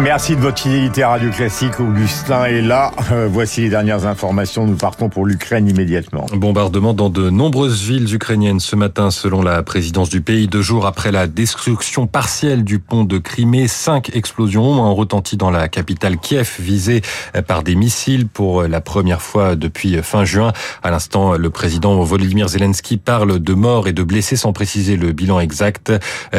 [0.00, 1.78] Merci de votre fidélité à Radio Classique.
[1.78, 2.90] Augustin est là.
[3.12, 4.66] Euh, voici les dernières informations.
[4.66, 6.26] Nous partons pour l'Ukraine immédiatement.
[6.34, 10.48] Bombardement dans de nombreuses villes ukrainiennes ce matin, selon la présidence du pays.
[10.48, 15.50] Deux jours après la destruction partielle du pont de Crimée, cinq explosions ont retenti dans
[15.50, 17.02] la capitale Kiev, visée
[17.46, 20.52] par des missiles pour la première fois depuis fin juin.
[20.82, 25.12] À l'instant, le président Volodymyr Zelensky parle de morts et de blessés sans préciser le
[25.12, 25.92] bilan exact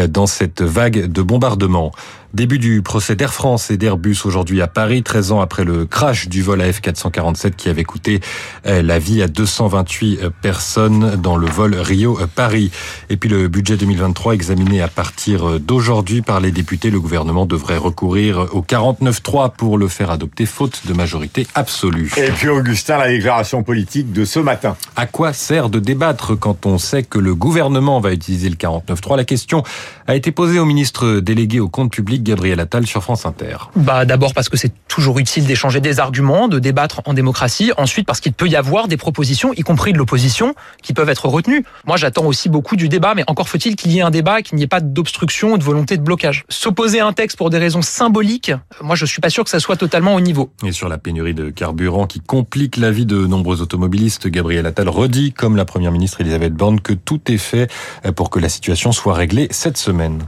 [0.09, 1.93] dans cette vague de bombardements.
[2.35, 6.27] Début du procès d'Air France et d'Airbus aujourd'hui à Paris, 13 ans après le crash
[6.27, 8.19] du vol AF447 qui avait coûté
[8.67, 12.71] euh, la vie à 228 euh, personnes dans le vol Rio-Paris.
[13.09, 17.77] Et puis le budget 2023 examiné à partir d'aujourd'hui par les députés, le gouvernement devrait
[17.77, 22.11] recourir au 49-3 pour le faire adopter faute de majorité absolue.
[22.17, 24.75] Et puis Augustin, la déclaration politique de ce matin.
[24.97, 29.15] À quoi sert de débattre quand on sait que le gouvernement va utiliser le 49-3
[29.15, 29.63] La question
[30.05, 33.57] a été posée au ministre délégué au compte public Gabriel Attal sur France Inter.
[33.77, 37.71] Bah d'abord parce que c'est toujours utile d'échanger des arguments, de débattre en démocratie.
[37.77, 41.27] Ensuite parce qu'il peut y avoir des propositions, y compris de l'opposition, qui peuvent être
[41.27, 41.63] retenues.
[41.85, 44.57] Moi j'attends aussi beaucoup du débat, mais encore faut-il qu'il y ait un débat, qu'il
[44.57, 46.43] n'y ait pas d'obstruction ou de volonté de blocage.
[46.49, 49.59] S'opposer à un texte pour des raisons symboliques, moi je suis pas sûr que ça
[49.59, 50.51] soit totalement au niveau.
[50.65, 54.89] Et sur la pénurie de carburant qui complique la vie de nombreux automobilistes, Gabriel Attal
[54.89, 57.71] redit, comme la première ministre Elisabeth Borne, que tout est fait
[58.15, 60.23] pour que la situation soit réglée cette semaine.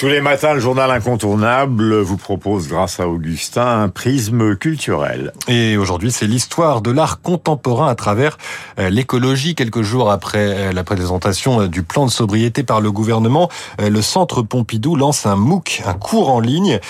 [0.00, 5.34] Tous les matins, le journal incontournable vous propose, grâce à Augustin, un prisme culturel.
[5.46, 8.38] Et aujourd'hui, c'est l'histoire de l'art contemporain à travers
[8.78, 9.54] euh, l'écologie.
[9.54, 14.00] Quelques jours après euh, la présentation euh, du plan de sobriété par le gouvernement, le
[14.00, 16.80] Centre Pompidou lance un MOOC, un cours en ligne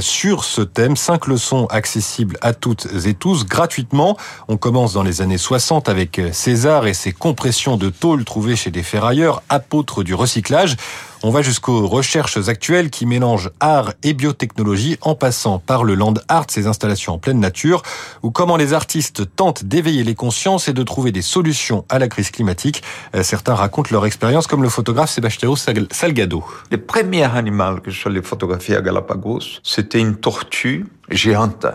[0.00, 0.94] sur ce thème.
[0.96, 4.18] Cinq leçons accessibles à toutes et tous gratuitement.
[4.48, 8.70] On commence dans les années 60 avec César et ses compressions de tôle trouvées chez
[8.70, 10.76] des ferrailleurs, apôtres du recyclage.
[11.24, 16.14] On va jusqu'aux recherches actuelles qui mélangent art et biotechnologie en passant par le land
[16.28, 17.82] art, ces installations en pleine nature,
[18.22, 22.06] ou comment les artistes tentent d'éveiller les consciences et de trouver des solutions à la
[22.06, 22.84] crise climatique.
[23.22, 25.52] Certains racontent leur expérience comme le photographe Sébastien
[25.90, 26.44] Salgado.
[26.70, 31.66] Le premier animal que je suis photographier à Galapagos, c'était une tortue géante.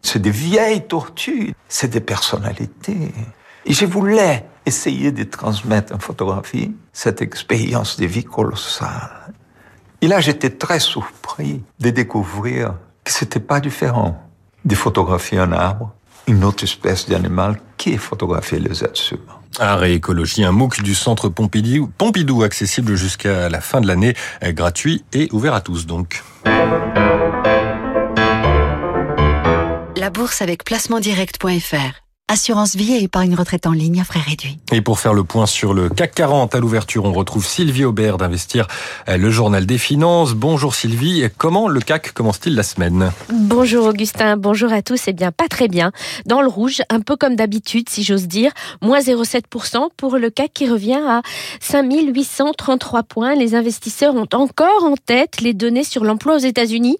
[0.00, 3.12] C'est des vieilles tortues, c'est des personnalités.
[3.66, 9.32] Et je voulais essayer de transmettre en photographie cette expérience de vie colossale.
[10.00, 14.20] Et là, j'étais très surpris de découvrir que c'était pas différent
[14.64, 15.92] de photographier un arbre,
[16.26, 19.40] une autre espèce d'animal, qui est photographier les êtres humains.
[19.58, 24.14] Art et écologie, un MOOC du centre Pompidou, Pompidou accessible jusqu'à la fin de l'année,
[24.42, 26.22] gratuit et ouvert à tous donc.
[29.96, 34.58] La bourse avec placementdirect.fr Assurance vie et épargne retraite en ligne à frais réduits.
[34.72, 38.16] Et pour faire le point sur le CAC 40 à l'ouverture, on retrouve Sylvie Aubert
[38.16, 38.66] d'Investir,
[39.06, 40.32] le journal des finances.
[40.32, 43.12] Bonjour Sylvie, comment le CAC commence-t-il la semaine?
[43.30, 45.02] Bonjour Augustin, bonjour à tous.
[45.06, 45.92] Eh bien, pas très bien.
[46.24, 50.50] Dans le rouge, un peu comme d'habitude, si j'ose dire, moins 0,7% pour le CAC
[50.54, 51.20] qui revient à
[51.60, 53.34] 5833 points.
[53.34, 56.96] Les investisseurs ont encore en tête les données sur l'emploi aux États-Unis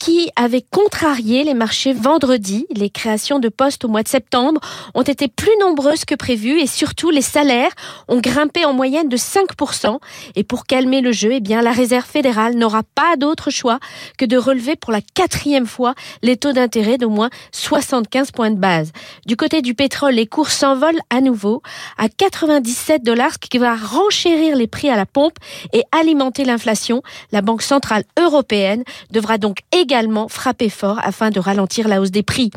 [0.00, 2.64] qui avaient contrarié les marchés vendredi.
[2.76, 4.51] Les créations de postes au mois de septembre
[4.94, 7.70] ont été plus nombreuses que prévu et surtout les salaires
[8.08, 9.98] ont grimpé en moyenne de 5%.
[10.36, 13.78] Et pour calmer le jeu, eh bien, la Réserve fédérale n'aura pas d'autre choix
[14.18, 18.58] que de relever pour la quatrième fois les taux d'intérêt d'au moins 75 points de
[18.58, 18.92] base.
[19.26, 21.62] Du côté du pétrole, les cours s'envolent à nouveau
[21.98, 25.36] à 97 dollars, ce qui va renchérir les prix à la pompe
[25.72, 27.02] et alimenter l'inflation.
[27.30, 32.22] La Banque centrale européenne devra donc également frapper fort afin de ralentir la hausse des
[32.22, 32.50] prix.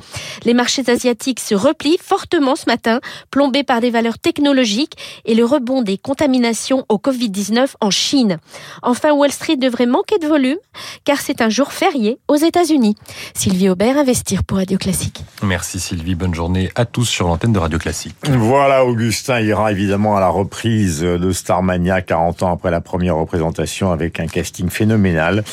[0.44, 3.00] Les marchés asiatiques se replient fortement ce matin,
[3.32, 8.38] plombé par des valeurs technologiques et le rebond des contaminations au Covid-19 en Chine.
[8.82, 10.58] Enfin, Wall Street devrait manquer de volume
[11.04, 12.96] car c'est un jour férié aux États-Unis.
[13.34, 15.24] Sylvie Aubert, Investir pour Radio Classique.
[15.44, 18.16] Merci Sylvie, bonne journée à tous sur l'antenne de Radio Classique.
[18.24, 23.92] Voilà, Augustin ira évidemment à la reprise de Starmania 40 ans après la première représentation
[23.92, 25.44] avec un casting phénoménal.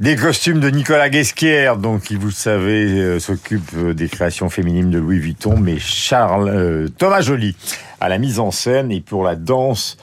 [0.00, 4.98] Des costumes de Nicolas Guesquière, donc qui vous le savez s'occupe des créations féminines de
[4.98, 7.56] Louis Vuitton, mais Charles euh, Thomas Joly
[8.00, 9.96] à la mise en scène et pour la danse,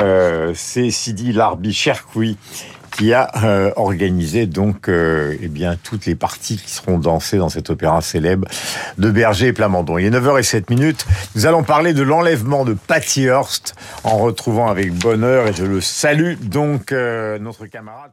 [0.00, 2.38] euh, c'est Sidi Larbi Cherkoui
[2.96, 7.68] qui a euh, organisé donc eh bien toutes les parties qui seront dansées dans cet
[7.68, 8.48] opéra célèbre
[8.96, 9.98] de Berger et Plamondon.
[9.98, 11.06] Il est 9h07 minutes.
[11.34, 13.74] Nous allons parler de l'enlèvement de Patty Hearst
[14.04, 18.12] en retrouvant avec bonheur et je le salue donc notre camarade